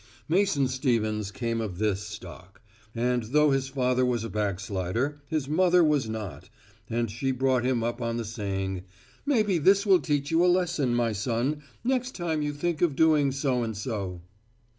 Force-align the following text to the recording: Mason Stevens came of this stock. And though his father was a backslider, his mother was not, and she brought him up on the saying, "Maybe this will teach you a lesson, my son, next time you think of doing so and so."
Mason 0.27 0.67
Stevens 0.67 1.29
came 1.29 1.61
of 1.61 1.77
this 1.77 2.01
stock. 2.01 2.63
And 2.95 3.21
though 3.21 3.51
his 3.51 3.67
father 3.67 4.03
was 4.03 4.23
a 4.23 4.31
backslider, 4.31 5.21
his 5.27 5.47
mother 5.47 5.83
was 5.83 6.09
not, 6.09 6.49
and 6.89 7.11
she 7.11 7.29
brought 7.29 7.63
him 7.63 7.83
up 7.83 8.01
on 8.01 8.17
the 8.17 8.25
saying, 8.25 8.81
"Maybe 9.27 9.59
this 9.59 9.85
will 9.85 9.99
teach 9.99 10.31
you 10.31 10.43
a 10.43 10.47
lesson, 10.51 10.95
my 10.95 11.11
son, 11.11 11.61
next 11.83 12.15
time 12.15 12.41
you 12.41 12.51
think 12.51 12.81
of 12.81 12.95
doing 12.95 13.31
so 13.31 13.61
and 13.61 13.77
so." 13.77 14.23